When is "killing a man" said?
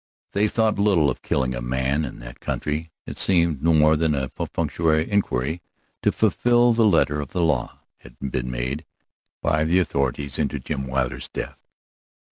1.21-2.05